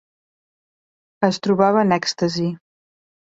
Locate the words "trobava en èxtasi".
1.47-2.47